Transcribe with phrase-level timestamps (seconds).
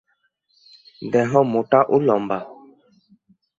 [1.01, 2.39] দেহ মোটা ও লম্বা।